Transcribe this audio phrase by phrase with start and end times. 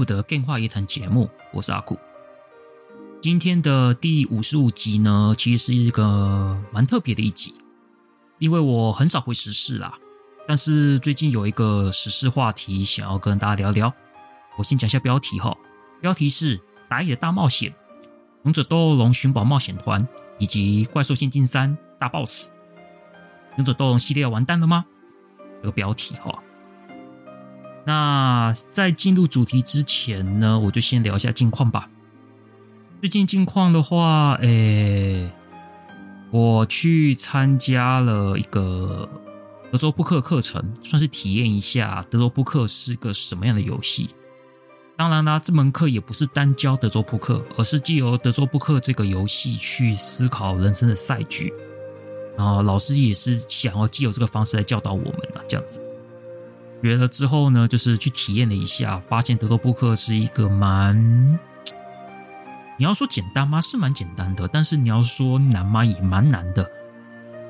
[0.00, 1.98] 来到阿苦的 Game 话夜谈节目，我是阿苦。
[3.20, 7.54] 今天的第五十五集呢，其实是一个蛮特别的一集，
[8.38, 9.98] 因为我很少回时事啦，
[10.48, 13.92] 但是最近有一个时事话题想要跟大家聊聊。
[14.56, 15.54] 我先讲一下标题哈，
[16.00, 16.56] 标题是
[16.88, 17.70] 《打野的大冒险》、
[18.44, 20.00] 《勇者斗恶龙寻宝冒险团》
[20.38, 22.48] 以及《怪兽仙境三大 BOSS》。
[23.56, 24.86] 勇者斗龙系列完蛋了吗？
[25.60, 26.42] 这个标题哈。
[27.84, 31.88] 那在进入主题之前呢，我就先聊一下近况吧。
[33.00, 35.32] 最近近况的话，诶，
[36.30, 39.08] 我去参加了一个
[39.72, 44.10] 德州扑克课程，算是体验一下德州扑克是个什么样的游戏。
[44.98, 51.50] 当然啦，这门课也不是单教德州扑克，而是借由德州扑克这个游戏去思考人生的赛局。
[52.36, 55.80] 然后老师也是想要借由这个方式来教导我们啊，这样子。
[56.82, 61.38] 学了之后呢，就是去体验了一下，发现德州扑克是一个蛮……
[62.78, 63.60] 你要说简单吗？
[63.60, 65.84] 是蛮简单的，但是你要说难吗？
[65.84, 66.66] 也蛮难的。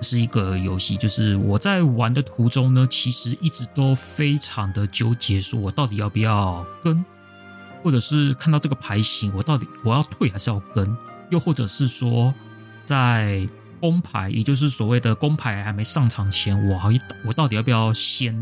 [0.03, 7.05] 是一个游戏，就是我在玩的途中呢，其实一直都非常的纠结，说我到底要不要跟，
[7.83, 10.97] 或者是看到这个牌型，我到底我要退还是要跟，
[11.31, 12.35] 又或者是说
[12.83, 13.47] 在
[13.79, 16.89] 公牌，也就是所谓的公牌还没上场前，我好
[17.27, 18.35] 我到底要不要先。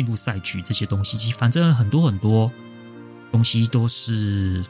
[0.00, 2.50] 进入赛局这些东西，其实反正很多很多
[3.30, 4.64] 东西都是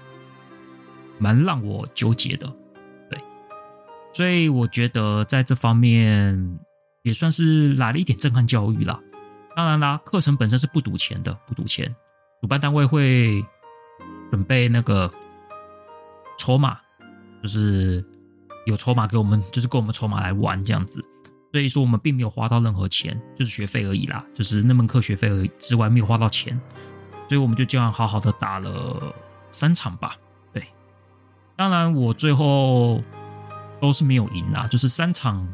[1.21, 2.53] 蛮让我纠结的，
[3.09, 3.16] 对，
[4.12, 6.59] 所以我觉得在这方面
[7.03, 9.00] 也算是来了一点震撼教育啦。
[9.54, 11.94] 当然啦，课程本身是不赌钱的，不赌钱，
[12.41, 13.41] 主办单位会
[14.28, 15.09] 准备那个
[16.41, 16.77] 筹码，
[17.41, 18.04] 就是
[18.66, 21.00] 有筹码给我们，就是给我们筹码来玩这样子。
[21.53, 26.59] 所以说我们并没有花到任何钱，就是学费而已啦，就是那门课学费而已之外没有花到钱，
[27.28, 29.15] 所以我们就这样好好的打了
[29.50, 30.15] 三场吧。
[30.53, 30.65] 对，
[31.56, 33.03] 当然我最后
[33.81, 35.47] 都是没有赢啦，就是三场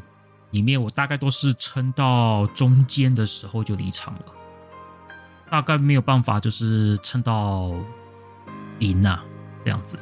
[0.51, 4.25] 里面我大概都是撑到中间的时候就离场了，
[5.49, 7.73] 大概没有办法就是撑到
[8.79, 9.19] 赢呐
[9.65, 9.97] 这样子。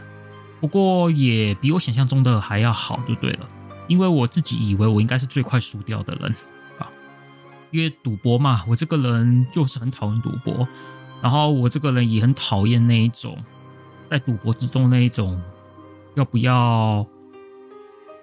[0.60, 3.48] 不过也比我想象中的还要好，就对了。
[3.88, 6.36] 因为我自己以为我应该是最快输掉的人
[6.80, 6.90] 啊，
[7.72, 10.68] 因为赌博嘛，我这个人就是很讨厌赌博，
[11.22, 13.38] 然后我这个人也很讨厌那一种
[14.10, 15.42] 在赌博之中那一种
[16.16, 17.06] 要不要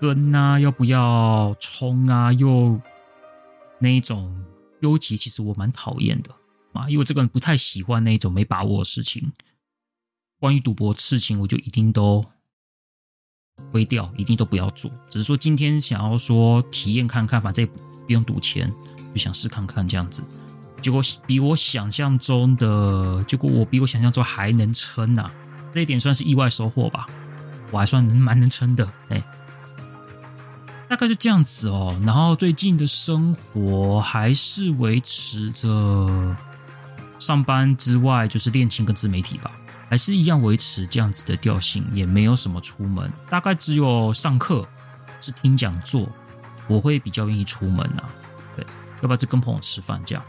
[0.00, 2.80] 跟啊，要不要冲啊，又
[3.78, 4.44] 那一种
[4.80, 6.30] 纠结，其实我蛮讨厌的
[6.72, 9.32] 啊，因为我这个人不太喜欢那一种没把握的事情。
[10.40, 12.24] 关于赌博事情，我就一定都。
[13.72, 14.90] 灰掉，一定都不要做。
[15.08, 17.70] 只是说今天想要说体验看看，反正也
[18.06, 18.72] 不用赌钱，
[19.14, 20.22] 就想试看看这样子。
[20.82, 25.30] 结果比我想象中的，结果我比我想象中还能撑呐，
[25.72, 27.06] 这一点算是意外收获吧。
[27.70, 29.22] 我还算能蛮能撑的，哎，
[30.90, 31.98] 大概就这样子哦。
[32.04, 36.36] 然后最近的生活还是维持着
[37.18, 39.50] 上班之外，就是练琴跟自媒体吧。
[39.92, 44.66] 还是一样维持这样子的调性，也没有什么出门，大概只有上课
[45.20, 46.08] 是听讲座，
[46.66, 48.08] 我会比较愿意出门啊。
[48.56, 50.24] 对，要不然就跟朋友吃饭这样。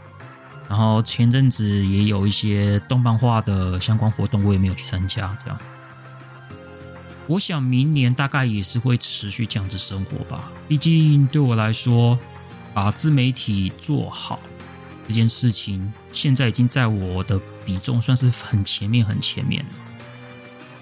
[0.68, 5.34] 然后前阵子也有一些动漫画的相关活动，我也没有去参加。
[5.42, 5.58] 这样，
[7.26, 10.52] 我想明年大概也是会持续这样子生活吧。
[10.68, 12.18] 毕竟对我来说，
[12.74, 14.38] 把自媒体做好。
[15.06, 19.70] 这件事情现在已经在我的比重算是很前面、很前面了，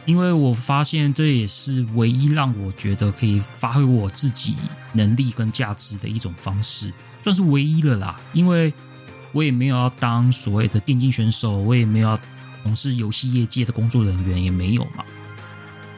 [0.05, 4.55] 因为我发现这也是唯一让我觉得可以发挥我自己
[4.93, 8.21] 能力跟价值的一种方式，算是唯一了啦。
[8.33, 8.73] 因为
[9.33, 12.21] 我也没有要当所谓的电竞选手，我也没有要
[12.63, 15.05] 从事游戏业界的工作人员，也没有嘛。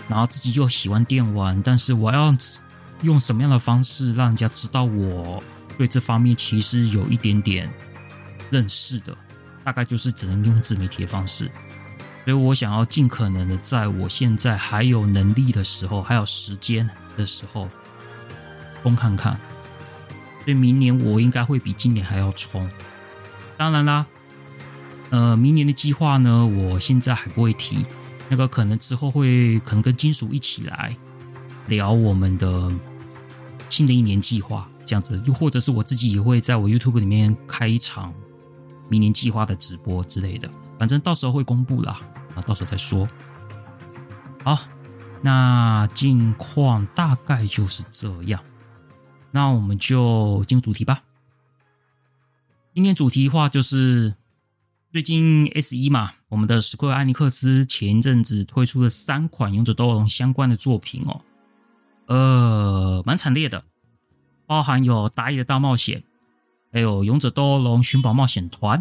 [0.08, 2.36] 然后自己又喜欢电玩，但是我要
[3.02, 5.42] 用什么样的方式让人家知道我
[5.76, 7.68] 对这方面其实有一点点。
[8.50, 9.16] 认识的
[9.64, 11.46] 大概就是只能用自媒体的方式，
[12.24, 17.68] 所以我想要尽可能的在我现在还有能力的时候，还有时间的时候，
[18.82, 19.38] 冲看看。
[20.44, 22.68] 所以明年我应该会比今年还要冲。
[23.56, 24.04] 当然啦，
[25.08, 27.86] 呃，明年的计划呢，我现在还不会提，
[28.28, 30.94] 那个可能之后会可能跟金属一起来
[31.68, 32.70] 聊我们的
[33.70, 38.12] 新的一年计划，这样子，又或者是我自己也会在我 YouTube 里面开一场
[38.88, 41.98] 明年计划的直播之类的，反正到时候会公布啦，
[42.34, 43.08] 啊，到时候再说。
[44.42, 44.58] 好，
[45.22, 48.42] 那近况大概就是这样，
[49.30, 51.02] 那我们就进入主题吧。
[52.74, 54.14] 今天主题的话就是。
[54.92, 61.20] 最近 S 一嘛，我们的史克威尔艾尼克斯前一阵子推出了三款勇者斗恶龙相关的作品哦，
[62.06, 63.64] 呃，蛮惨烈的，
[64.46, 65.98] 包含有《打野的大冒险》，
[66.74, 68.76] 还有《勇者斗恶龙寻宝冒险团》，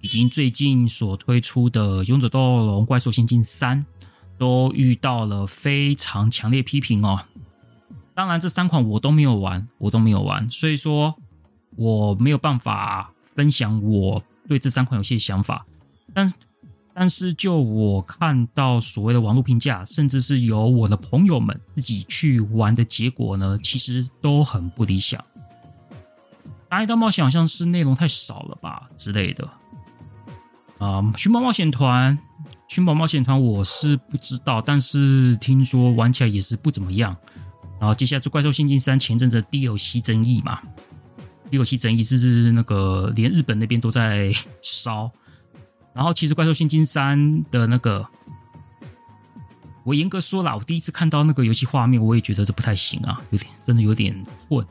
[0.00, 3.82] 以及最近所推出的《勇者斗恶龙怪兽仙境三》，
[4.38, 7.20] 都遇到了非常强烈批评哦。
[8.14, 11.14] 当然，这三款我都没有玩，我都没有玩，所以说
[11.76, 14.22] 我没有办法分享我。
[14.48, 15.66] 对这三款游戏的想法，
[16.14, 16.32] 但
[16.94, 25.22] 但是就我看到所谓的网络评价，甚至是由我的朋友们自己去玩的结果呢，其实都很不理想。
[26.74, 29.44] 打野大冒险好像是内容太少了吧之类的。
[30.78, 32.18] 啊、嗯，寻宝冒险团，
[32.66, 37.16] 寻宝冒险团我是不知道，但是听说玩起来也是不怎么样。
[37.78, 40.58] 然后接下来就怪兽仙境三前阵子的 DLC 争议嘛。
[41.50, 45.08] 游戏争议是那个连日本那边都在烧，
[45.92, 47.16] 然后其实《怪兽仙境三》
[47.52, 48.04] 的那个，
[49.84, 54.66] 我严格说啦，我第一次看到那个游戏画面，我也觉得这不太行啊，有点真的有点混。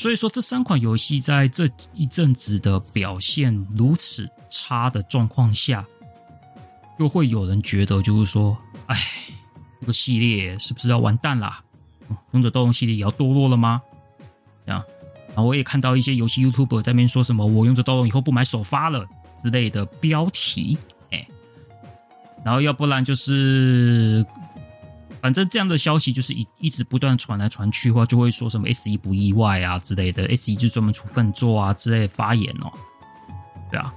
[0.00, 5.84] 所以说这三款游戏在这一阵子的表现如此差的状况下，
[6.98, 8.56] 就会有人觉得就是说，
[8.86, 8.98] 哎，
[9.78, 11.62] 这个系列是不是要完蛋啦？
[12.32, 13.82] 勇者斗龙系列也要堕落了吗？
[14.64, 14.82] 这样。
[15.34, 19.06] 啊，我也看到一些游戏 YouTube 在那边说什么“我勇者斗龙以后不买首发了”
[19.36, 20.78] 之类的标题，
[21.10, 21.28] 哎，
[22.42, 24.24] 然后要不然就是，
[25.20, 32.72] 反正这样的消息就是一一直不断传来传去话，就会说什么 S 一不意外啊之类的，S 一就专门出份作啊之类的发言哦，
[33.70, 33.94] 对啊，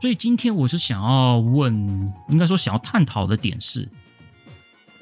[0.00, 3.88] 所以今天我是想要问，应该说想要探讨的点是，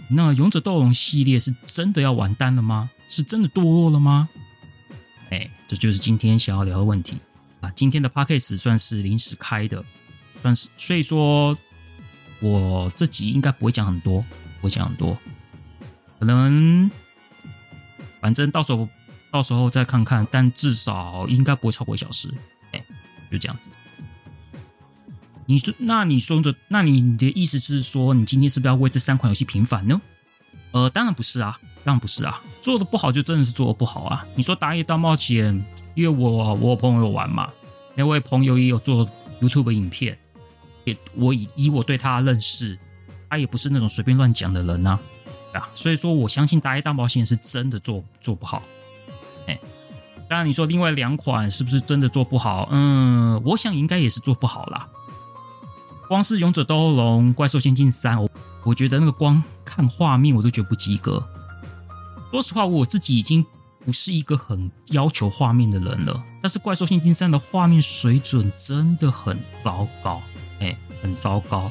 [0.09, 2.91] 那勇者斗龙系列是真的要完蛋了吗？
[3.09, 4.29] 是真的堕落了吗？
[5.31, 7.17] 哎，这就是今天想要聊的问题
[7.61, 7.71] 啊！
[7.77, 9.85] 今天的 podcast 算是临时开的，
[10.41, 11.57] 算是所以说，
[12.41, 14.25] 我这集应该不会讲很多，
[14.67, 15.17] 不会讲很多，
[16.19, 16.91] 可能
[18.21, 18.89] 反正到时候
[19.31, 22.29] 到时候再看看，但至少应该不会超过一小时。
[22.73, 22.85] 哎，
[23.31, 23.71] 就这样子。
[25.47, 30.01] 你说，那你说的，那你的意思是说，你今天是不是要为这三款游戏平反呢？
[30.73, 31.59] 呃，当然不是啊。
[31.85, 34.27] 当然不是啊，做的不好就真的是做的不好啊！
[34.35, 35.55] 你说《打野大冒险》，
[35.95, 37.49] 因为我我朋友玩嘛，
[37.95, 39.09] 那位朋友也有做
[39.41, 40.19] YouTube 影片，
[40.83, 42.77] 也我以以我对他的认识，
[43.29, 44.99] 他也不是那种随便乱讲的人呐，
[45.53, 48.63] 啊，所以说我相信《打野大冒险》是真的做做不好。
[49.47, 49.59] 哎，
[50.29, 52.69] 当然你说另外两款是不是真的做不好？
[52.71, 54.89] 嗯，我想应该也是做不好啦。
[56.09, 58.31] 光是《勇者斗恶龙：怪兽仙境三》，我
[58.65, 61.23] 我觉得那个光看画面我都觉得不及格。
[62.31, 63.45] 说实话，我自己已经
[63.85, 66.23] 不是一个很要求画面的人了。
[66.43, 70.23] 但是《怪兽仙境三》的画面水准真的很糟糕，
[70.61, 71.71] 哎，很糟糕，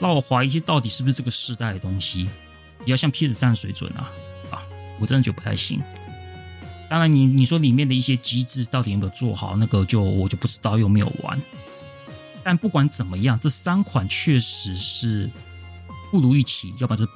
[0.00, 2.28] 让我怀疑到底是不是这个世代的东西
[2.84, 4.10] 比较像 PS3 的水准啊？
[4.50, 4.62] 啊，
[4.98, 5.80] 我真的觉得不太行。
[6.88, 11.40] 当然你，你说里面的一些机制到底有没有做好，那个就我就不知道，又没有玩。
[12.42, 15.30] 但不管怎么样，这三款确实是
[16.10, 17.08] 不如预期，要不然就。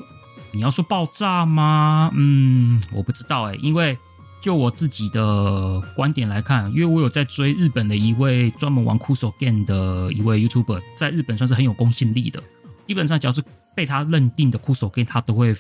[0.53, 2.13] 你要说爆炸吗？
[2.15, 3.99] 嗯，我不知道哎，因为
[4.41, 12.41] 就我自己的观点来看，因为我有在追日本的一位专门玩酷手 game 的一位 YouTuber，在日本算是很有公信力的。
[12.87, 13.43] 基本上只要是
[13.75, 15.55] 被他认定的酷手 game，他都会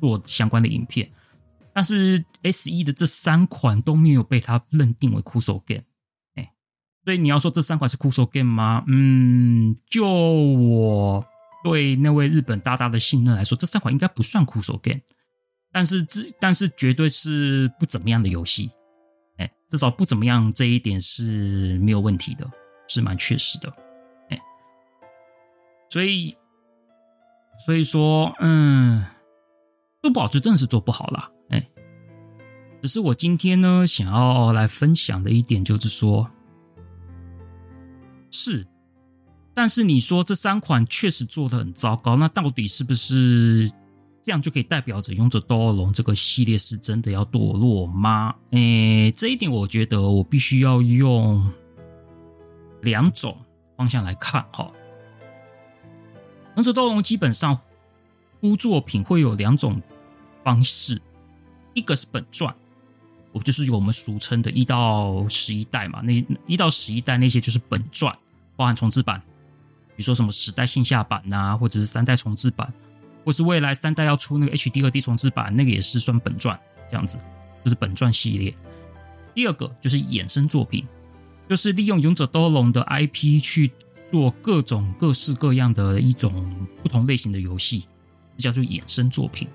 [0.00, 1.10] 做相关的影片。
[1.72, 5.82] 但是 SE 的这三款都没有被他认定为酷手 game，
[6.34, 6.52] 哎，
[7.04, 8.84] 所以你要说这三款是酷手 game 吗？
[8.86, 11.24] 嗯，就我。
[11.64, 14.98] 对那位日本大大的信任来说，这三款应该不算酷手 game，
[15.70, 18.68] 但是这但是绝对是不怎么样的游戏，
[19.36, 22.50] 哎，至少不怎么样这一点是没有问题的，
[22.88, 23.72] 是蛮确实的，
[24.30, 24.42] 哎，
[25.88, 26.36] 所以
[27.64, 29.04] 所以说，嗯，
[30.02, 31.68] 做不好就真的是做不好了，哎，
[32.82, 36.28] 只是我今天呢想要来分享的一点就是说，
[38.30, 38.66] 是。
[39.54, 43.70] 但是你说这三款确实做的很糟糕，那到底是不是
[44.22, 48.34] 这样就可以代表着《勇者斗恶龙》这个系列是真的要堕落吗？
[48.52, 51.52] 诶，这一点我觉得我必须要用
[52.80, 53.36] 两种
[53.76, 54.64] 方向来看哈，
[56.54, 57.58] 《勇者斗龙》基本上
[58.40, 59.80] 出作品会有两种
[60.44, 61.00] 方式，
[61.74, 62.54] 一个是本传，
[63.32, 68.16] 我就是我们俗称的一到十一代嘛，那一到十一代那些就是本传，
[68.54, 69.20] 包含重制版，
[69.96, 72.70] 比如说什么十代线下版呐、或者是三代重制版，
[73.24, 77.16] 或是未来三代要出那个 HD 二 D 重制版，那个也是算本传这样子，
[77.64, 78.54] 就是本传系列。
[79.34, 80.86] 第二个就是衍生作品。
[81.48, 83.70] 就是利用《勇者斗龙》的 IP 去
[84.12, 87.84] 做各种各式各样的一种不同类型的游戏，
[88.36, 89.48] 叫做衍生作品。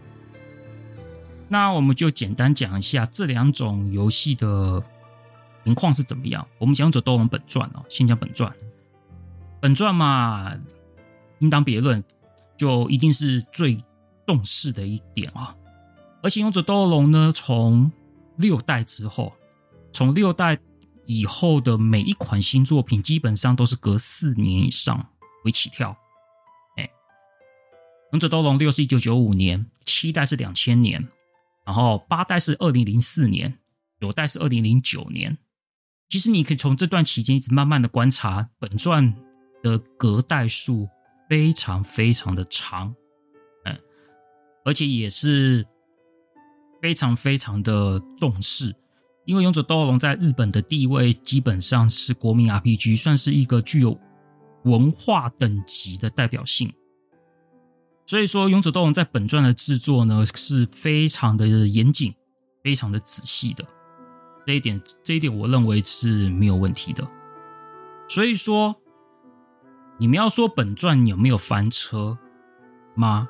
[1.47, 4.83] 那我们就简单讲一下这两种游戏的
[5.63, 6.45] 情况是怎么样。
[6.57, 8.51] 我们讲《勇者斗龙》本传哦，先讲本传。
[9.59, 10.51] 本传嘛，
[11.37, 12.03] 应当别论，
[12.57, 13.77] 就一定是最
[14.25, 15.55] 重视的一点啊。
[16.23, 17.91] 而且《勇者斗龙》呢，从
[18.37, 19.33] 六代之后，
[19.93, 20.57] 从六代。
[21.07, 25.09] 以后的每一款新作品基本上都是隔四年以上
[25.45, 25.97] 为起跳。
[26.75, 26.83] 哎，
[28.11, 31.07] 《勇者斗龙六》是一九九五年，七代是两千年，
[31.65, 33.57] 然后八代是二零零四年，
[33.99, 35.37] 九代是二零零九年。
[36.09, 39.15] 其实你可以从这段期间一直慢慢的观察，本传
[39.63, 40.87] 的隔代数
[41.29, 42.95] 非常非常的长，
[43.65, 43.79] 嗯，
[44.65, 45.65] 而且也是
[46.81, 48.75] 非常非常的重视。
[49.27, 53.99] 因为《勇者斗恶龙》在日本的地位基本上是国民 RPG，算是一个具有
[54.63, 56.71] 文化等级的代表性。
[58.05, 62.15] 所以说，《勇者斗龙》在本传的制作呢是非常的严谨、
[62.63, 63.65] 非常的仔细的。
[64.45, 67.05] 这一点，这一点我认为是没有问题的。
[68.07, 68.77] 所以说，
[69.97, 72.17] 你们要说本传有没有翻车
[72.95, 73.27] 吗？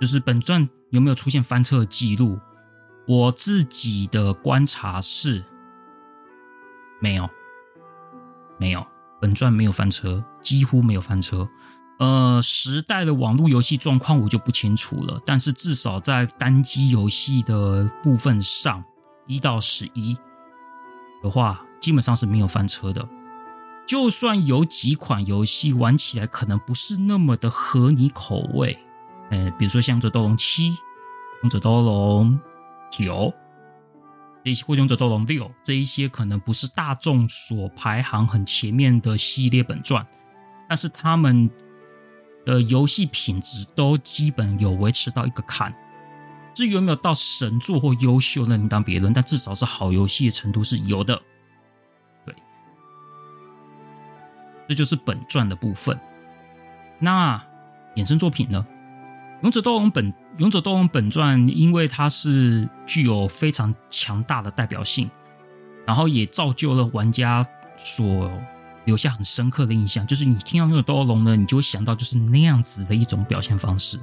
[0.00, 2.36] 就是本传有没有出现翻车的记录？
[3.08, 5.44] 我自己的观察是，
[7.00, 7.28] 没有，
[8.58, 8.84] 没有，
[9.20, 11.48] 本传没有翻车，几乎没有翻车。
[11.98, 18.82] 呃，时代的网络游戏状况我就不清楚了，但是至少在单机游戏的部分上，
[19.26, 20.18] 一到十一
[21.22, 23.08] 的话，基本上是没有翻车的。
[23.86, 28.76] 就算有几款游戏玩起来可能不是那么的合你口味，
[29.30, 30.70] 呃，比如说像《者斗龙七》
[31.42, 32.32] 《勇者斗龙》。
[33.04, 33.32] 九，
[34.44, 40.06] 这些或者勇者斗龙六这一些可能不是大众所排行很前面的系列本传，
[40.68, 41.50] 但是他们
[42.44, 45.74] 的游戏品质都基本有维持到一个坎。
[46.54, 51.20] 至于有没有到神作或优秀，那另当别论，但至少是好游戏的程度是有的。
[52.24, 52.34] 对，
[54.68, 55.98] 这就是本传的部分。
[56.98, 57.38] 那
[57.96, 58.66] 衍生作品呢？
[59.42, 65.10] 勇者斗龙本勇者斗龙本传，因为它是具有非常强大的代表性，
[65.86, 67.42] 然后也造就了玩家
[67.78, 68.30] 所
[68.84, 70.06] 留下很深刻的印象。
[70.06, 73.98] 就是你听到勇者斗龙呢，你就会想到就是那样子的一种表现方式。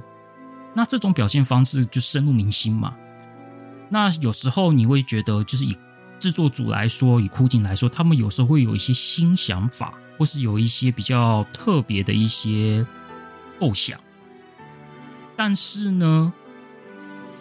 [0.74, 2.96] 那这种表现方式就深入民心嘛。
[3.88, 5.76] 那有时候你会觉得，就是以
[6.18, 12.84] 制作组来说，以枯井来说，他们有时候会有一些新想法，或是有一些比较特别的一些
[13.60, 14.00] 构想。
[15.36, 16.32] 但是呢，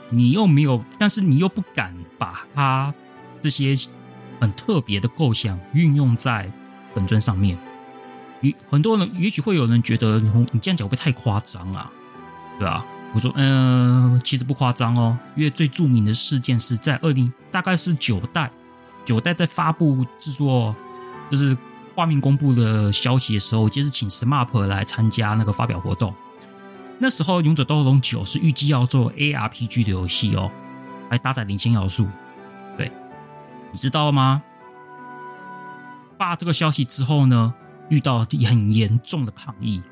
[0.09, 2.93] 你又没有，但是你又不敢把它
[3.41, 3.75] 这些
[4.39, 6.51] 很特别的构想运用在
[6.93, 7.57] 本尊上面。
[8.41, 11.89] 与很多人，也许会有人觉得你你这样讲会不会太夸张啊？
[12.59, 12.85] 对吧？
[13.13, 15.17] 我说，嗯、其实不夸张哦。
[15.35, 18.51] 因为最著名的事件是在二零，大概是九代，
[19.05, 20.75] 九代在发布制作，
[21.31, 21.55] 就是
[21.95, 26.13] 画面公布的消息的时候，我就是请 SMAP 来参加那个发表活动。
[27.03, 30.49] 那时候，《勇者斗龙九》是预计要做 ARPG 的游戏哦，
[31.09, 32.07] 还搭载零星要素。
[32.77, 32.89] 对，
[33.73, 34.41] 你知道吗？
[36.17, 37.53] 发这个消息之后呢，
[37.89, 39.83] 遇到很严重的抗议。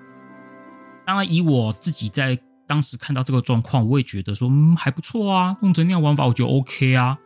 [1.05, 7.17] 当然，以我自己在当时看到这个状况，我也觉得说，嗯，还不错啊，用着那样玩法，我觉得 OK 啊。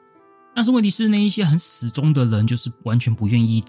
[0.55, 3.63] 但是问题是，那一些很死忠的人，就是完全不愿意，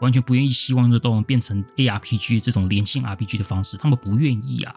[0.00, 4.74] 完全不愿意希望《勇者斗龙》变成 ARPG 这种连线 RPG 的方式，他们不愿意啊。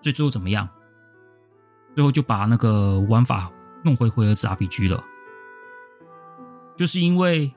[0.00, 0.68] 所以最后怎么样？
[1.94, 3.50] 最后就把那个玩法
[3.82, 5.02] 弄回回合制 RPG 了，
[6.76, 7.52] 就是因为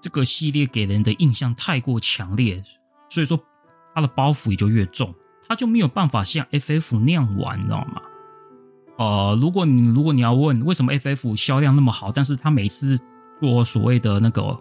[0.00, 2.60] 这个系列给人的印象太过强烈，
[3.08, 3.38] 所以说
[3.94, 5.14] 它的包袱也就越重，
[5.46, 8.02] 它就没有办法像 FF 那样玩，你知道吗？
[8.96, 12.98] 呃，如果你如果你要问为什么 FF 销量那么好，但是它每次
[13.40, 14.58] 做所谓的那个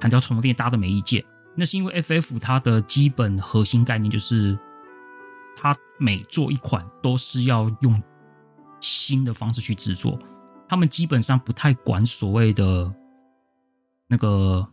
[0.00, 1.24] 弹跳重练，大家都没意见，
[1.54, 4.58] 那是因为 FF 它的基本核心概念就是。
[5.56, 8.02] 他每做一款都是要用
[8.80, 10.18] 新的方式去制作，
[10.68, 12.94] 他们基本上不太管所谓的
[14.08, 14.68] 那个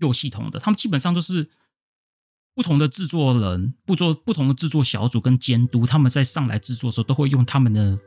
[0.00, 1.48] 旧系统的，他们基本上都是
[2.54, 7.98] 不同的制作人、不做不同的制作小组跟监督，他们在上来制作的时候，都会用他们的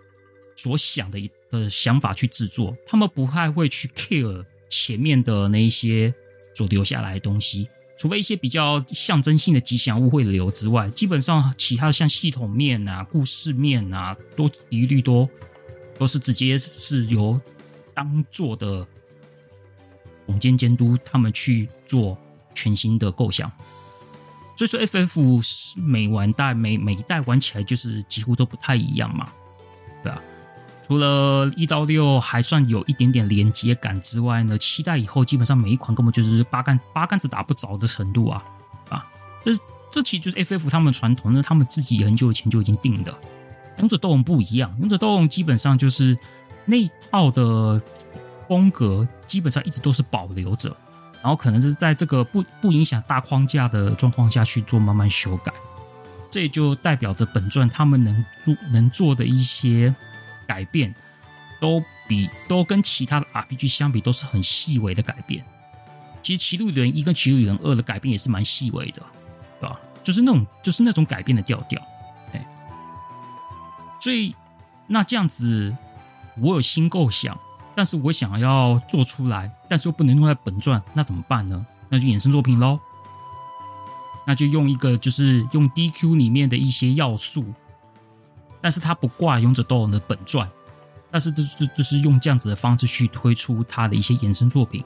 [0.57, 6.13] 所想的一的想法去制作，他们不太会去 care 前面的那一些
[6.55, 15.29] 所留下来的东西，除非一些比较象征性的吉祥物会留之外，基本上其他的像系统面啊、故事面啊，都一律都
[15.97, 17.37] 都是直接是由
[17.93, 18.87] 当做的
[20.25, 22.17] 总监监督他们去做
[22.55, 23.51] 全新的构想。
[24.55, 29.29] 所以说，FF 是每玩代每每一代玩起来就是几乎都不太一样嘛，
[30.01, 30.21] 对啊。
[30.89, 38.43] 除了一到六还算有一点点连接感之外呢，期待以后基本上每一款根本就是八竿八竿子打不着的程度啊
[38.89, 39.05] 啊！
[39.43, 39.51] 这
[39.91, 43.15] 这其实就是 FF 他们传统，那他们自己很久以前就已经定的。
[43.77, 46.17] 勇者斗龙不一样，勇者斗龙基本上就是
[46.65, 47.79] 那一套的
[48.47, 50.75] 风格，基本上一直都是保留着。
[51.21, 55.53] 然后可能是在这个不不影响大框架的状况下去做慢慢修改，
[56.31, 59.93] 这也就代表着本传他们能做能做的一些
[60.49, 60.91] 改变，
[61.61, 65.45] 都比都跟其他的 RPG 相比都是很细微的改变。
[66.23, 69.05] 其实《骑鹿人一》跟《骑鹿人二》的改变也是蛮细微的，
[69.59, 69.79] 对吧？
[70.03, 71.79] 就是那种就是那种改变的调调。
[72.33, 72.43] 哎，
[74.01, 74.33] 所以
[74.87, 75.75] 那这样子，
[76.39, 77.37] 我有新构想。
[77.75, 81.65] 但是我想要做出来，但是又不能用在本传，那怎么办呢？
[81.87, 82.77] 那就衍生作品喽。
[84.27, 87.45] 那就用一个，就是用 DQ 里面的一些要素，
[88.61, 90.49] 但是它不挂勇者斗龙的本传，
[91.11, 94.83] 但是就是就是用这样子的方式去推出它的一些衍生作品。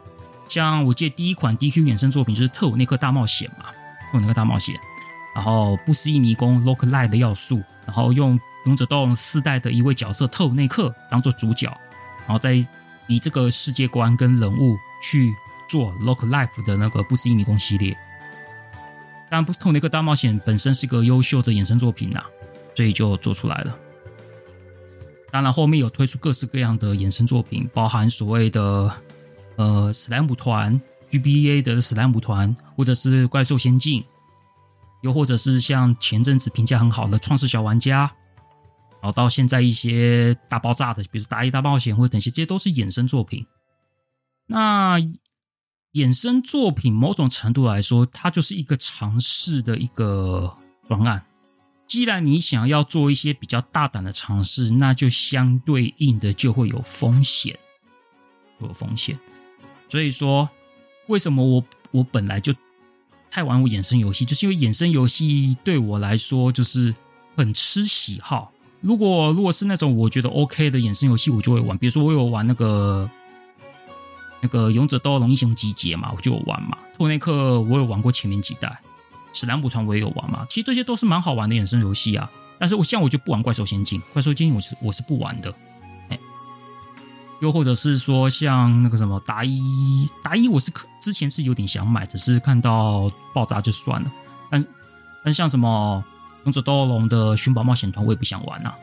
[0.48, 3.66] 像我记得第一款 DQ 衍生作品就是特务内克大冒险嘛，
[4.12, 4.76] 特务内克大冒险，
[5.36, 11.68] 然后不思议迷宫 Lock Lite 的要素，然后用勇者斗龙四代的一位角色特务内克当做主角，
[12.28, 12.66] 然后再。
[13.08, 15.36] 以这个世界观跟人物去
[15.70, 17.92] 做《Lock Life》的那个不思议迷宫系列，
[19.30, 22.24] 当然，不同的一个大冒险本身是个优秀的衍生作品呐、
[22.76, 23.78] 所以就做出来了。
[25.32, 28.92] 当然，后面有推出各式各样的衍生作品，包含所谓的
[29.56, 34.04] 呃史莱姆团 GBA 的史莱姆团，或者是怪兽仙境，
[35.02, 38.12] 又或者是像前阵子评价很好的创世小玩家。
[39.02, 43.46] 然后到现在一些大爆炸的，比如说《大一大冒险》或等些，这些都是衍生作品。
[44.46, 44.98] 那
[45.94, 50.56] 衍生作品某种程度来说，它就是一个尝试的一个
[50.88, 51.26] 方案。
[51.94, 57.56] 既然你想要做一些比较大胆的尝试，那就相对应的就会有风险，
[58.60, 59.20] 有风险。
[59.88, 60.50] 所以说，
[61.06, 62.52] 为什么我我本来就
[63.30, 66.96] 太玩我衍生游戏，就是因为衍生游戏对我来说就是
[67.38, 68.52] 很吃喜好。
[68.82, 71.78] 如果如果是那种我觉得 OK 的衍生游戏，我就会玩。
[71.78, 73.08] 比如说我有玩那个
[74.42, 76.76] 那个《勇者斗龙英雄集结》嘛，我就有玩嘛。
[76.98, 78.82] 托内克我有玩过前面几代，
[79.34, 80.46] 史莱姆团我也有玩嘛。
[80.50, 82.30] 其实这些都是蛮好玩的衍生游戏啊。
[82.60, 85.54] 但是我像我就不玩怪兽仙境，怪兽仙境我是我是不玩的。
[86.10, 86.20] 哎，
[87.42, 94.12] 又或者是说像那个什么达伊达伊，我是可之前是有点想买，只是看到爆炸就算了。
[94.50, 94.66] 但
[95.26, 96.04] 但像什么？
[96.46, 98.76] 勇者斗恶龙的寻宝冒险团，我也不想玩呐、啊，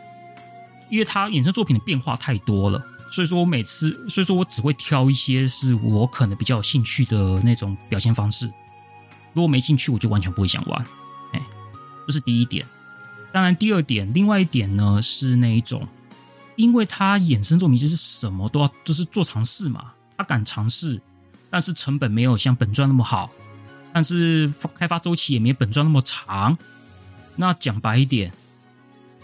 [0.89, 2.83] 因为它衍生作品的变化太多了，
[3.13, 8.51] 所以说我每次，所以说我只会挑一些是我可能比较有兴趣的那种表现方式。
[9.33, 10.87] 如果没兴趣，我就完全不会想玩。
[11.33, 11.43] 哎，
[12.07, 12.67] 这是第一点。
[13.33, 15.87] 当然，第二点，另外一点呢是那一种，
[16.57, 21.01] 因为它衍生作品就是什么都要就是做尝试嘛，他敢尝试，
[21.49, 23.31] 但是成本没有像本传那么好，
[23.93, 26.59] 但是开发周期也没本传那么长。
[27.37, 28.33] 那讲白一点，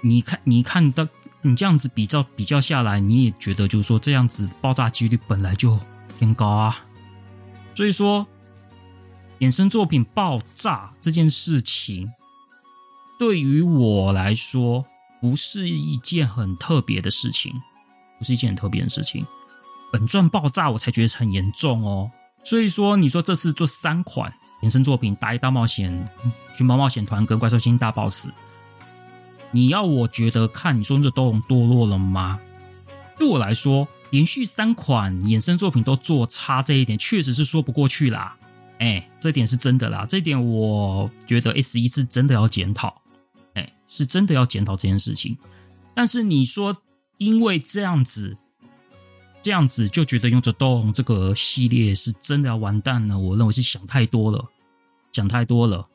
[0.00, 1.08] 你看，你看的，
[1.42, 5.78] 你这样子比较比较下来，你也觉得就是说这样子爆炸几率本来就
[6.16, 6.78] 偏高啊。
[7.74, 8.26] 所以说，
[9.40, 12.10] 衍生作品爆炸这件事情，
[13.18, 14.84] 对于我来说
[15.20, 17.52] 不是一件很特别的事情，
[18.18, 19.26] 不是一件很特别的事情。
[19.92, 22.10] 本传爆炸我才觉得很严重哦。
[22.44, 24.32] 所以说，你说这次做三款。
[24.62, 25.92] 衍生作品《达伊大冒险》、
[26.56, 28.28] 《熊猫冒险团》跟《怪兽星大 BOSS》，
[29.50, 32.40] 你要我觉得看你说这斗龙堕落了吗？
[33.18, 38.38] 对我来说，连续三款衍生作品都做差这一点，确实是说不过去啦。
[38.78, 43.02] 哎，这点是真的啦，这点我觉得 S.E 是真的要检讨，
[43.54, 45.36] 哎，是真的要检讨这件事情。
[45.94, 46.76] 但是你说
[47.18, 48.36] 因为这样子。
[49.42, 54.44] 这样子就觉得勇者斗龙这个系列是真的要完蛋了，我认为是想太多了，
[55.12, 55.88] 想太多了，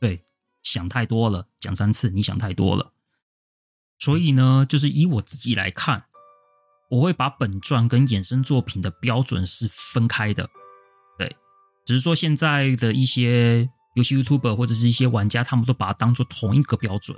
[0.00, 0.24] 对，
[0.62, 2.92] 想太多了，讲三次，你想太多了。
[3.98, 6.06] 所以呢，就是以我自己来看，
[6.88, 10.48] 我会把本传跟衍生作品的标准是分开的，
[11.86, 17.16] 只是说现在的一些游戏 YouTuber 或者是一些玩家，他们都把它当做同一个标准，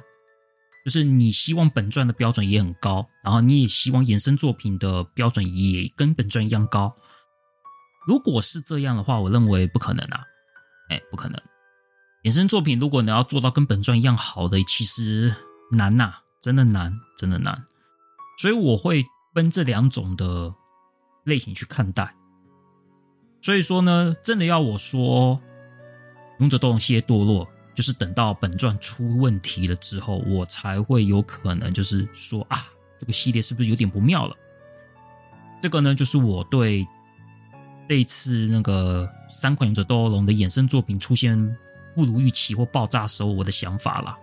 [0.85, 6.95] 就是你希望本传的标准也很高，然后你也希望衍生作品的标准也跟本传一样高。
[8.07, 10.21] 如果是这样的话，我认为不可能啊，
[10.91, 11.41] 哎，不可能。
[12.25, 15.35] 衍生作品如果你要做到跟本传一样好的，其实
[15.73, 17.65] 难呐、真的难，真的难。
[18.39, 19.05] 所以我会
[19.35, 20.55] 分这两种的
[21.25, 22.15] 类型去看待。
[23.49, 25.41] 所以说呢，真的要我说，
[26.39, 32.63] 勇者斗龙系列堕落，就是等到本传出问题了之后，我才会有可能就是说啊，
[32.99, 34.37] 这个系列是不是有点不妙了？
[35.59, 36.87] 这个呢，就是我对
[37.89, 41.57] 这一次那个三款勇者斗龙的衍生作品出现
[41.95, 44.15] 不如预期或爆炸时候，我的想法了。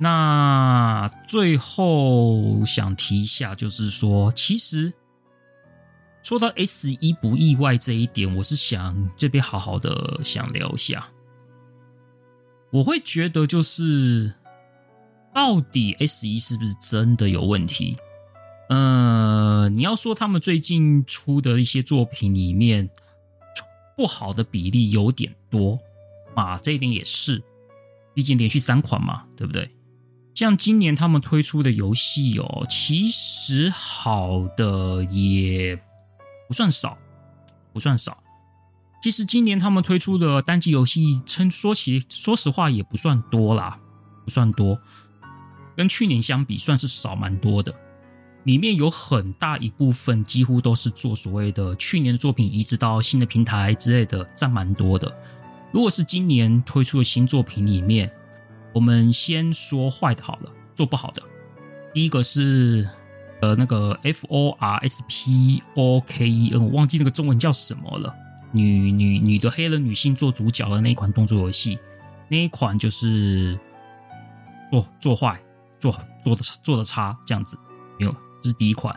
[0.00, 4.92] 那最后想提一下，就是说，其实。
[6.22, 11.08] 说到 S1 不意外这一点，我是想这边好好的想聊一下。
[12.70, 14.32] 我会觉得就是，
[15.34, 17.96] 到底 S1 是不是真的有问题？
[18.68, 22.88] 呃，你要说他们最近出的一些作品里面
[23.96, 25.76] 不好的比例有点多
[26.36, 27.42] 啊，这一点也是，
[28.14, 29.68] 毕竟连续三款嘛，对不对？
[30.34, 35.82] 像今年他们推出的游戏哦，其实好的也。
[36.48, 36.98] 不算少，
[37.72, 38.22] 不算少。
[39.02, 43.80] 其实今年他们推出的单机游戏，称说起说实话也不算多啦，
[44.24, 44.80] 不算多。
[45.76, 47.74] 跟去年相比，算是少蛮多的。
[48.44, 55.12] 里面有很大一部分几乎都是做所谓的去年的作品移植到新的平台之类的，占蛮多的。
[55.72, 58.12] 如果是今年推出的新作品里面，
[58.74, 61.22] 我们先说坏的好了，做不好的，
[61.94, 62.88] 第一个是。
[63.42, 68.14] 呃，那个 F O R S P O K E N，我忘记那个中文叫什么了。
[68.52, 71.76] 女女女的黑人女性做主角的那一款动作游戏，
[72.28, 73.58] 那一款就是
[74.70, 75.42] 做做坏，
[75.80, 75.90] 做
[76.22, 77.58] 做的做的差这样子。
[77.98, 78.94] 没有，这是第一款。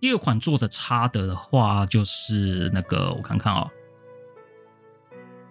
[0.00, 3.68] 第二款做的差的话，就是那个我看看啊、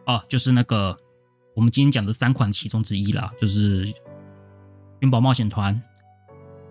[0.05, 0.97] 哦，哦，就是那个
[1.55, 3.86] 我们今天讲的三款其中之一啦，就是
[5.01, 5.75] 《寻宝冒险团》。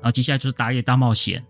[0.03, 1.41] 然后接下来就是《打野大冒险》，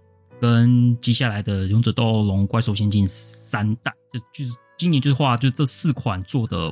[0.41, 6.71] 跟接下来的《勇者斗龙怪兽仙境》三代，就就是今年就是话，就这四款做的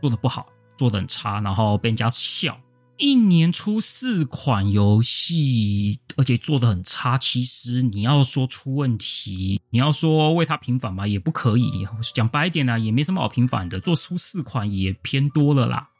[0.00, 2.60] 做的不好，做的很差，然后被人家笑。
[2.96, 11.86] 一年出四款游戏，而且做的很差，其实你要说出问题，你要说为他平反嘛，也不可以。
[12.12, 15.90] 讲白一点呢，也没什么好平反的，做出四款也偏多了啦，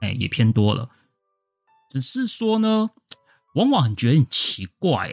[0.00, 0.86] 哎，也偏多了。
[1.90, 2.90] 只是说呢。
[3.54, 5.08] 往往很觉得很奇怪，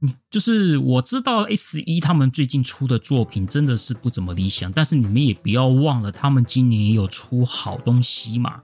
[0.00, 8.62] 哎，就是我知道 S1 他们最近出的作品真的是不怎么理想，但是你们也不要忘了，他们今年也有出好东西嘛，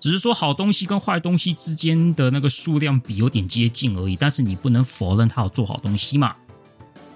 [0.00, 6.34] 只是说好东西跟坏东西之间的那个数量比有点接近而已，但是你不能否认他有做好东西嘛，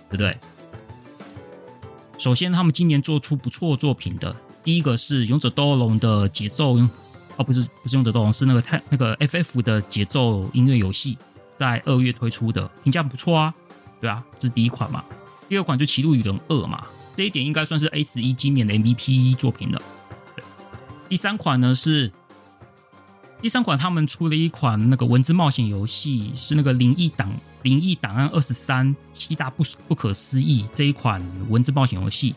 [0.09, 0.39] 对不对？
[2.19, 6.77] 首先，他们今年做出不错作品的，第一个是《勇者斗龙》的节奏。
[7.41, 11.17] 哦，不是不是勇者斗龙，是那个太那个 FF 的节奏音乐游戏，
[11.55, 13.55] 在二月推出的，评价不错啊，
[13.99, 15.03] 对啊，这是第一款嘛。
[15.49, 19.81] 第二款就《歧路旅人二》嘛，这一点应该算是 S1 今年的 MVP 作品了。
[20.37, 20.45] 对，
[21.09, 22.13] 第三款呢是
[23.41, 32.35] 第三款，他们出了一款那个文字冒险游戏，是那个灵异档灵异档案二十三七大不不可思议这一款文字冒险游戏，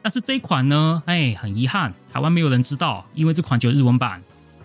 [0.00, 4.22] 但是这一款呢，哎，很遗憾，台湾没有人知道，因为这款只有日文版。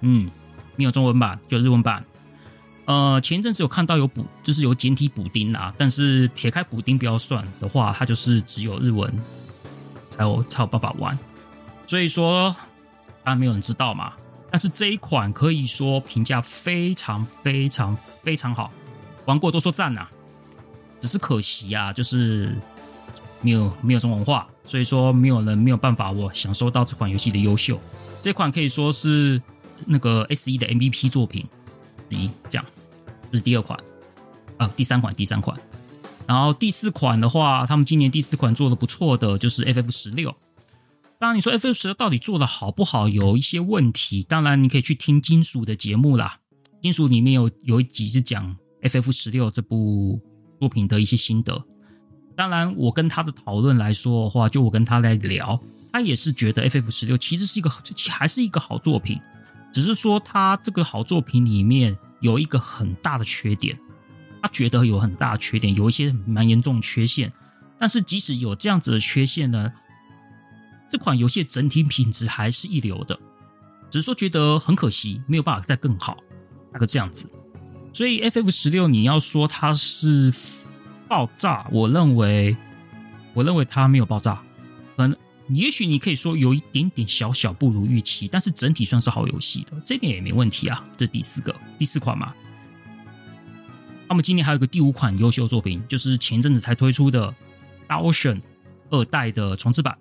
[0.07, 0.29] 嗯，
[0.75, 2.05] 没有中文版，就日文版。
[2.85, 9.11] 呃，前一阵子有看到有补，就是有简体补丁啊，但是撇开补丁不要算的话，它就是只有日文
[10.07, 11.17] 才有才有办法玩。
[11.87, 12.55] 所以说，
[13.23, 14.13] 当然没有人知道嘛。
[14.51, 18.71] 但是这一款可以说评价非常非常非常好，
[19.25, 20.07] 玩过都说赞呐、
[20.99, 22.55] 只是可惜啊，就是
[23.41, 27.81] 没有没有中文化，所以说没有人没有办法我享受到这款游戏的优秀。
[28.21, 29.41] 这款可以说是。
[29.85, 31.45] 那个 S1 的 MVP 作品，
[32.09, 32.65] 一这样，
[33.31, 33.79] 这是第二款，
[34.57, 35.57] 啊，第三款，第三款，
[36.27, 40.35] 然后第四款的话，他们今年第四款做的不错的就是 FF 十六。
[41.17, 44.21] 当然，你说 FF 十六到底做的好不好，有一些问题。
[44.23, 46.39] 当然，你可以去听金属的节目啦，
[46.81, 50.19] 金属里面有有一集是讲 FF 十六这部
[50.59, 51.63] 作品的一些心得。
[52.35, 55.59] 当然，我跟他的讨论来说的话，就我跟他来聊，
[55.93, 57.71] 他也是觉得 FF 十六其实是一个
[58.09, 59.19] 还是一个好作品。
[59.75, 63.77] 只是说他这个好作品里面有一个很大的缺点，
[64.41, 67.29] 他觉得有很大的缺点，有一些蛮严重的缺陷。
[67.77, 69.73] 但是即使有这样子的缺陷呢，
[70.87, 73.19] 这款游戏整体品质还是一流的，
[73.89, 76.19] 只是说觉得很可惜，没有办法再更好，
[76.71, 77.29] 大概这样子。
[77.91, 80.33] 所以 FF 十六你要说它是
[81.09, 82.55] 爆炸，我认为，
[83.33, 84.41] 我认为它没有爆炸，
[84.95, 85.17] 可能
[85.49, 90.83] 也许你可以说有一点点小小不如预期，但是整体算是好游戏的，这点也没问题啊。
[90.97, 92.33] 这是第四个，第四款嘛。
[94.07, 97.27] 那么今年还有个第五款优秀作品，就是前阵子才推出的
[97.87, 98.35] 《Star Ocean》
[98.89, 99.97] 二代的重置版。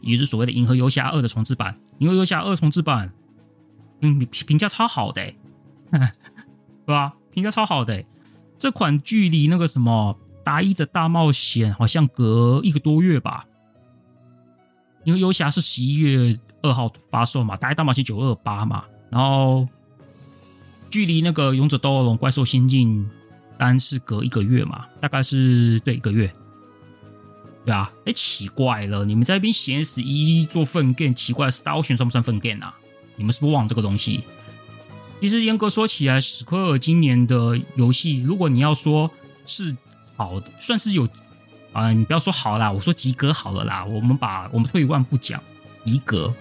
[0.00, 3.12] 也就是所谓的《银河游侠二》的重置版，《银河游侠二》重置版，
[4.00, 5.36] 嗯，评价超好的，欸，
[6.86, 7.14] 对吧？
[7.32, 8.06] 评价超好的，欸，
[8.56, 13.44] 这款距离那个什么《达伊的大冒险》好像隔一个多月吧，
[15.04, 19.66] 《因为游侠》是十一月二号发售嘛，《达伊大冒险》九二八嘛，然后
[20.90, 23.08] 距离那个《勇者斗恶龙：怪兽仙境
[23.56, 26.32] 单》是隔一个月嘛，大概是对一个月。
[27.64, 32.74] 对啊，哎，奇怪了，你们在那边写死一做粪 game，奇怪，Star Ocean 算不算粪 game 啊？
[33.16, 34.22] 你们是不是忘了这个东西？
[35.20, 39.10] 其实严格说起来，史克尔今年的游戏，如果你要说
[39.44, 39.76] 是
[40.16, 41.06] 好的，算是有
[41.72, 43.84] 啊、你不要说好啦，我说及格好了啦。
[43.84, 45.40] 我们把我们退一万步讲，
[45.84, 46.34] 及格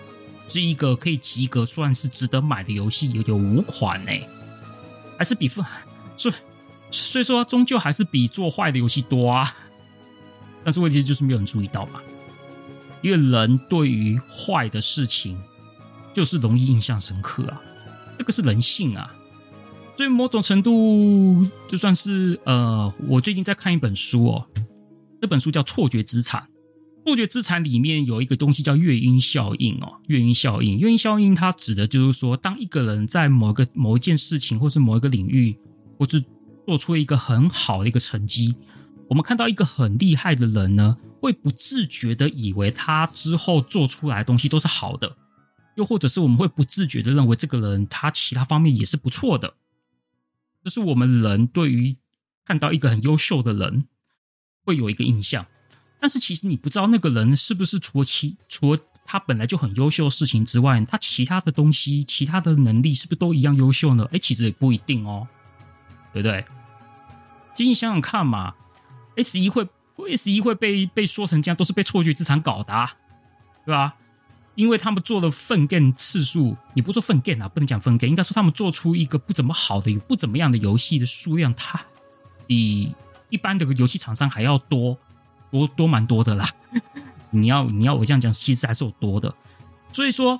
[0.47, 4.11] 是一个可以及格，算是值得买的游戏，有有五款呢，
[5.17, 5.63] 还是比分，
[6.15, 6.35] 所以
[6.89, 9.55] 所以说终究还是比做坏的游戏多啊。
[10.63, 12.01] 但是问题就是没有人注意到嘛，
[13.01, 15.37] 因为人对于坏的事情
[16.13, 17.61] 就是容易印象深刻啊，
[18.17, 19.13] 这个是人性啊。
[19.95, 24.47] 所以某种程度就算是呃，我最近在看一本书哦，
[25.19, 26.41] 这本书叫《错觉资产》。
[27.05, 35.55] 错觉资产里面有一个东西叫月晕效应哦，月晕效应，月晕效应它指的就是说，当一个人在某个某一件事情，或是某一个领域，
[35.97, 36.21] 或是
[36.65, 38.53] 做出了一个很好的一个成绩。
[39.07, 45.15] 我们看到一个很厉害的人呢，会不自觉的以为他之后做出来的东西都是好的，
[45.77, 49.53] 又或者是我们会不自觉的认为这个人他其他方面也是不错的。
[50.61, 51.95] 这是我们人对于
[52.43, 53.85] 看到一个很优秀的人
[54.67, 55.45] 会有一个印象，
[55.97, 64.05] 但是其实你不知道那个人是不是除了其除了他本来就很优秀的事情之外，他其他的东西、其他的能力是不是都一样优秀呢？
[64.11, 65.25] 哎，其实也不一定哦，
[66.11, 66.43] 对不对？
[67.55, 68.53] 其实你想想看嘛。
[69.15, 69.67] S 一会
[70.11, 72.97] S 一会被被说成这样，都是被错觉资产搞的，啊，
[73.65, 73.95] 对吧？
[74.53, 81.79] 因为他们做的粪 game 次数，你不说粪 game 啊，不能讲粪 game，应该说他们做出一个不怎么好的、不怎么样的游戏的数量，它
[82.45, 82.91] 比
[83.29, 84.97] 一般的游戏厂商还要多
[85.51, 86.47] 多多蛮多的啦。
[87.31, 89.33] 你要你要我这样讲，其实还是有多的。
[89.91, 90.39] 所以说，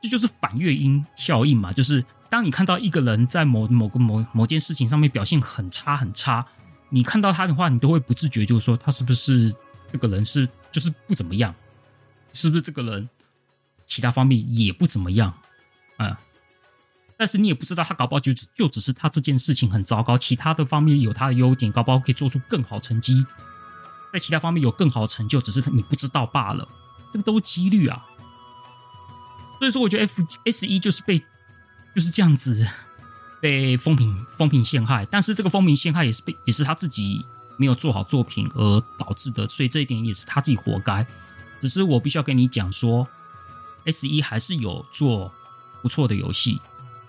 [0.00, 6.46] 这就是反月音效应嘛，就是当你看到一个人在某某个某某件事情上面表现很差很差。
[6.90, 9.54] 你看到他的话，你都会不自觉，就是说他是不是
[9.90, 11.54] 这个人是就是不怎么样，
[12.32, 13.08] 是不是这个人
[13.86, 15.32] 其他方面也不怎么样
[15.96, 16.20] 啊？
[17.16, 23.24] 但是你也不知道他搞不好就就只是他这件事情很糟糕，其他的方面有他的优点，搞不好可以做出更好成绩，
[24.12, 26.68] 在其他方面有更好的成就，只是你不知道罢了。
[27.12, 28.06] 这个都是几率啊。
[29.58, 31.18] 所以说，我觉得 F S 一就是被
[31.94, 32.66] 就是这样子。
[33.38, 37.24] 被风评风评陷害，但是这个风评陷害也是被也是他自己
[37.58, 41.06] 没有做好作品而导致的，所以这一点也是他自己活该。
[41.60, 43.06] 只是我必须要跟你讲说
[43.84, 45.30] ，S1 还是有做
[45.82, 46.60] 不错的游戏，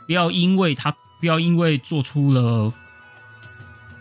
[0.07, 2.73] 不要因为他不要因为做出了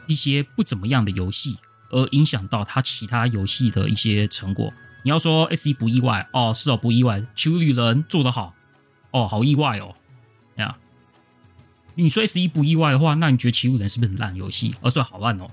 [0.07, 1.59] 一些不怎么样的游戏
[1.91, 4.73] 而影响到他其他游戏的一些成果。
[5.03, 8.55] 你要说 S1 不意外哦，是哦，不意外，《奇物旅人》做得好
[9.11, 9.95] 哦，好意外哦，
[10.57, 10.77] 呀。
[11.95, 14.75] 你说 S 一不意外的话，那你觉得《奇物人》是不是很烂游戏？
[14.83, 15.49] 而说好烂哦，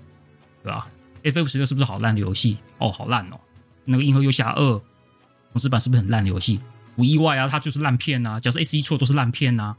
[0.64, 0.88] 对吧
[1.24, 2.58] ？FF 十六是不是好烂的游戏？
[2.80, 3.40] 哦，好烂哦。
[3.86, 4.62] 那个《银河游侠二》
[5.54, 6.60] 重置版是不是很烂的游戏？
[6.96, 8.40] 不意外啊，它就是烂片啊。
[8.40, 9.76] 假设 S 一错都是烂片啊，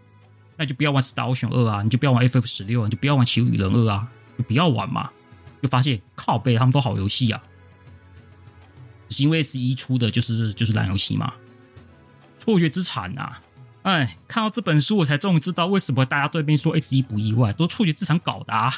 [0.56, 5.10] 那就不要玩《Star Ocean 二》啊，你就不要玩 FF 十六，你就不要玩《奇物旅人二》啊，就不要玩嘛。
[5.62, 7.42] 就发现靠背，他们都好游戏啊，
[9.08, 11.32] 只是因为 S 一出的就是就是烂游戏嘛，
[12.38, 13.40] 错觉之产啊。
[13.82, 18.72] 哎，看到这本书，我才终于知道为什么大家对面说 S 一不意外，都错觉资产搞的啊！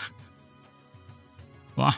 [1.77, 1.97] 哇，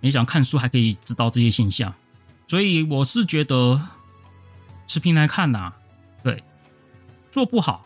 [0.00, 1.94] 没想看书还可以知道这些现象，
[2.46, 3.80] 所以我是觉得
[4.86, 5.72] 持平来看呐、
[6.22, 6.42] 对，
[7.30, 7.85] 做不好，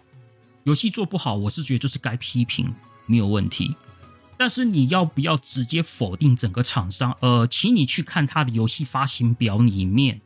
[0.64, 2.74] 游戏做不好，我是觉得就是该批评，
[3.06, 3.74] 没有问题。
[4.36, 7.14] 但是你要不要直接否定整个厂商？
[7.20, 10.20] 呃，请你去看他的游戏发行表里面，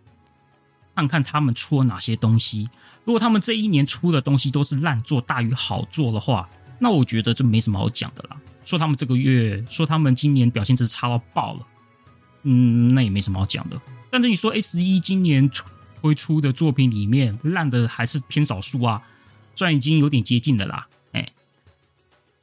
[0.94, 2.68] 看看他们出了哪些东西。
[3.04, 8.36] 如果他们这一年出的东西都是烂作大于好作的话，那我觉得就没什么好讲的啦。
[8.64, 11.66] 说他们这个月，说他们今年表现真是差到爆了，
[12.44, 13.80] 嗯，那也没什么好讲的。
[14.10, 15.50] 但是你说 S 一今年
[16.00, 19.02] 推出的作品里面烂的还是偏少数啊，
[19.54, 20.86] 虽然已经有点接近的啦。
[21.12, 21.28] 哎，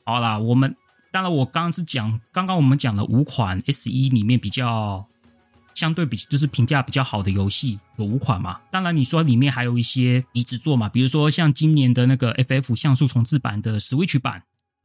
[0.05, 0.75] 好啦，我们
[1.11, 5.05] 当然我刚刚是讲，刚刚我们讲了五款 S 一里面比较
[5.73, 8.59] 相对比就是评价比较好的游戏有五款嘛。
[8.71, 14.43] 当然你说里面还有一些移植作嘛，比如说像今年的那个 FF 像素重置版的 Switch 版，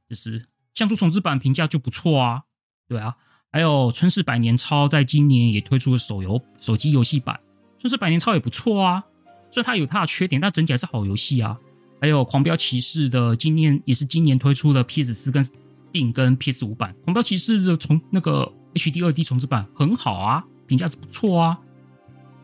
[0.08, 2.42] 就是像素重置版评价就不错啊，
[2.88, 3.16] 对啊。
[3.52, 7.40] 还有《春世百年抄》在今年也推出了手游手机游戏版，
[7.80, 9.04] 《春世百年抄》也不错啊。
[9.50, 11.58] 虽然它有它的缺点，但整体还是好游戏啊。
[12.00, 15.46] 还有《狂飙骑士》的今年也是今年推出了 PS 四跟
[15.92, 21.58] 定跟 PS 五版，《狂飙骑士》的重那个 HD 二 D 重置版很好啊，评价是不错啊，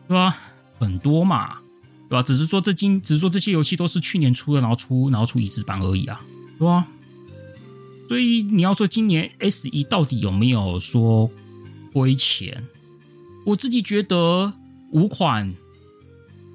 [0.07, 0.37] 对吧？
[0.79, 1.59] 很多嘛，
[2.09, 2.23] 对吧？
[2.23, 6.19] 只是说这今只是说这些游戏都是去年出的，然后出然后出移植版而已啊，
[6.57, 6.87] 对吧？
[8.09, 11.29] 所以你要说今年 S 一到底有没有说
[11.93, 12.63] 亏钱？
[13.45, 14.53] 我自己觉得
[14.91, 15.53] 五款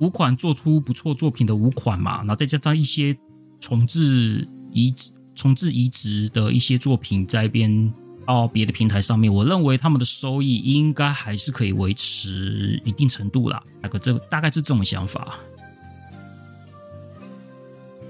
[0.00, 3.16] 五款做出不错作品的五款嘛，然后再加上一些
[3.60, 7.92] 重置移植重置移植的一些作品在一边
[8.26, 13.62] 到别的平台上面，我认为他们的收益应该还是可以维持一定程度啦。
[13.80, 15.38] 大概这大概是这种想法，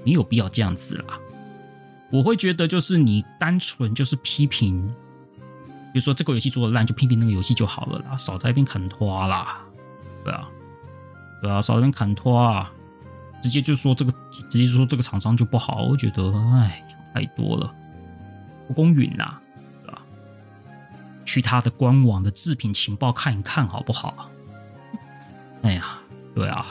[0.03, 1.17] 没有必要这样子啦。
[2.11, 4.81] 我会觉得，就是你单纯就是批评，
[5.93, 9.61] 比如说这个游戏做的烂，就批评那个游戏就好了啦，少在一边砍拖啦，
[10.25, 10.49] 对啊，
[11.41, 12.71] 对啊，少在那边砍拖啊，
[13.41, 14.11] 直接就说这个，
[14.49, 17.73] 直接说这个厂商就不好，我觉得，哎，太多了，
[18.67, 19.37] 不公允呐，
[19.85, 20.01] 对吧？
[21.25, 24.29] 去他的官网的制品情报看一看好不好？
[25.61, 25.99] 哎呀，
[26.35, 26.65] 对啊，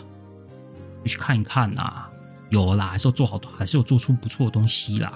[1.02, 2.04] 你去看一看呐，
[2.50, 5.12] 有啦，还是有做好，还是有做出不错的东西啦。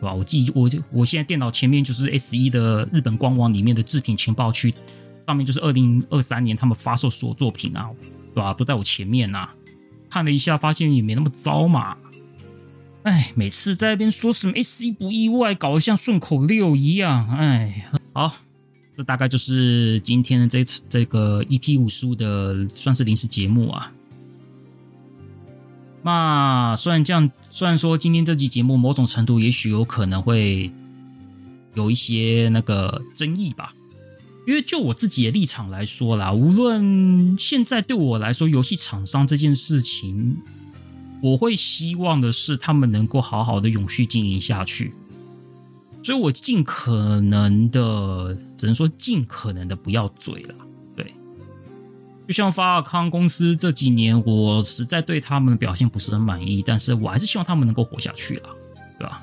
[0.00, 0.12] 对吧？
[0.12, 4.74] 我记我我现在电脑前面就是 S 一的日本官网里面的制品情报区，
[5.26, 7.88] 上面就是二零二三年他们发售所有作品啊，
[8.34, 8.52] 对吧？
[8.52, 9.48] 都在我前面呐、
[10.10, 11.96] 看了一下，发现也没那么糟嘛。
[13.04, 17.28] 哎，每次在那边说什么 S 一不意外，搞得像顺口溜一样。
[17.30, 18.34] 哎，好，
[18.96, 23.92] 这大概就是今天的这次这个 EP 五十五的算是临时节目啊。
[26.02, 30.70] 那虽然这样，虽然说今天这期节目某种程度也许有可能会
[31.74, 33.74] 有一些那个争议吧，
[34.46, 40.36] 因为就我自己的立场来说啦，无论现在对我来说，游戏厂商这件事情，
[41.22, 44.92] 我会希望的是他们能够好好的永续经营下去，
[46.02, 50.54] 所以我尽可能的，只能说尽可能的不要嘴了。
[50.94, 51.14] 对
[52.26, 58.50] 就像发尔康公司这几年，我实在对他们的表现不是很满意，但是我还是希望他们能够活下去啊，
[58.98, 59.22] 对吧？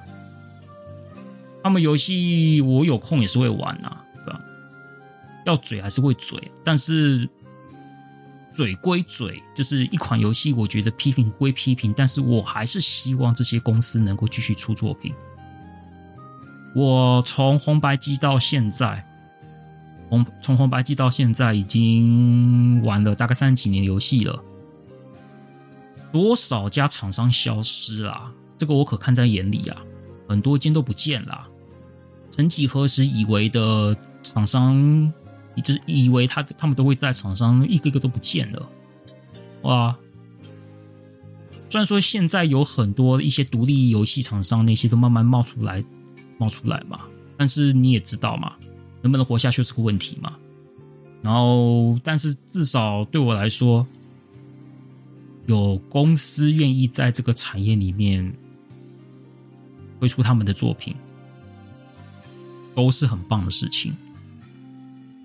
[1.64, 3.96] 他们游戏我有空也是会玩呐，
[5.46, 7.28] 要嘴还是会嘴，但是
[8.54, 15.14] 嘴归嘴，就是一款游戏，我觉得批评归批评，但是我还是希望这些公司能够继续出作品。
[16.76, 19.06] 我从红白机到现在。
[20.10, 24.38] 红从红白机到现在已经玩了大概三十几年游戏了，
[26.12, 28.30] 多少家厂商消失了？
[28.58, 29.82] 这个我可看在眼里啊，
[30.28, 31.48] 很多间都不见了。
[32.30, 35.14] 曾几何时，以为的厂商，
[35.56, 38.70] 你就是以为他他们都会在厂商，一个一个都不见了。
[39.64, 39.98] 哇！
[41.70, 45.84] 虽然说现在有很多一些独立游戏厂商，那些都慢慢冒出来，
[46.38, 47.00] 冒出来嘛，
[47.38, 48.54] 但是你也知道嘛。
[49.04, 50.38] 能不能活下去是个问题嘛？
[51.24, 53.88] 然后，但是至少对我来说，
[55.48, 58.32] 有公司愿意在这个产业里面
[60.00, 60.96] 推出他们的作品，
[62.76, 63.96] 都是很棒的事情。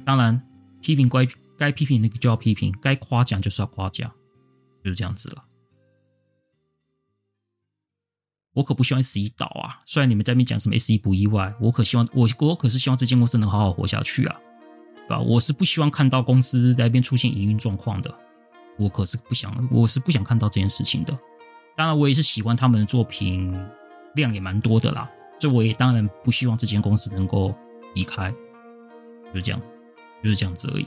[0.07, 0.41] 当然，
[0.81, 1.27] 批评该
[1.59, 4.09] 该批评那个就要批评，该夸奖就是要夸奖，
[4.85, 5.45] 就是这样子了。
[8.55, 9.83] 我可不希望 S 一倒啊！
[9.85, 14.41] 虽然你们在那边讲什么 S 一不意外，我可希望我我可是希望这间公司能好好活下去啊，
[15.07, 15.19] 对吧？
[15.19, 18.15] 我是不希望看到公司在那边出现营运状况的，
[18.79, 21.19] 我可是不想，我是不想看到这件事情的。
[21.77, 23.53] 当然，我也是喜欢他们的作品，
[24.15, 25.07] 量也蛮多的啦，
[25.41, 27.55] 所以我也当然不希望这间公司能够
[27.95, 28.33] 离开，
[29.35, 29.61] 就这样，
[30.23, 30.87] 就是这样子而已。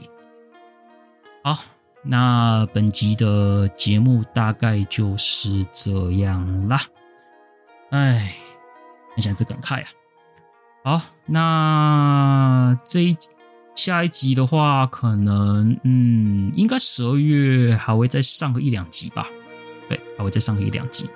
[1.42, 1.58] 好，
[2.02, 6.80] 那本集的节目大概就是这样啦。
[7.90, 8.36] 哎，
[9.14, 9.88] 很想这感慨啊！
[10.84, 13.16] 好，那这一
[13.74, 19.26] 下一集的话，可能嗯，应该十二月还会再上个一两集吧？
[19.88, 21.08] 对，还会再上个一两集。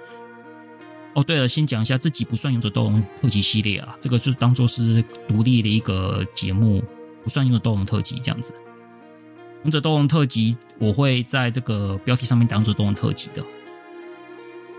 [1.15, 6.83] 哦，对了，先讲一下，这集不算《勇者斗龙》特辑系列啊，这个就是当做是独立的一个节目，
[7.25, 8.55] 不算《用的斗龙》特辑这样子。
[9.62, 13.43] 勇者斗龙特辑，我会在这个标题上面当做斗龙特辑的，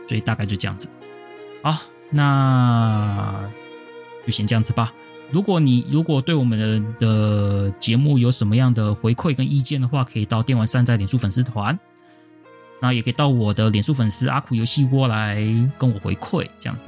[0.07, 0.87] 所以大概就这样子。
[1.63, 1.81] 好，
[2.11, 3.49] 那
[4.25, 4.93] 就先这样子吧。
[5.31, 6.59] 如果你如果对我们
[6.99, 11.77] 的的节目有什么样的回馈跟意见的话，可以到电玩善哉脸书粉丝团，
[12.79, 15.37] 那也可以到我的脸书粉丝阿苦游戏窝来
[15.79, 16.83] 跟我回馈，这样子。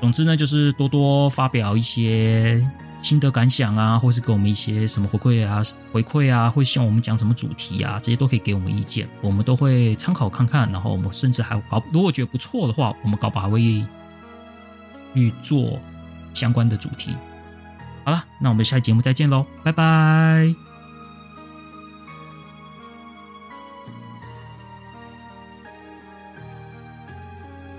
[0.00, 2.66] 总之呢，就是多多发表一些
[3.02, 10.70] 心得感想啊，或是给我们一些什么回馈啊、回馈啊，会希望我们讲什么主题啊，这些都可以给我们意见，我们都会参考看看。
[10.70, 13.84] 然后我们甚至还搞，如果觉得不错的话，我们搞不好还会
[15.14, 15.78] 去做。
[16.34, 17.14] 相关的主题，
[18.04, 20.71] 好了，那我们下期节目再见喽，拜拜。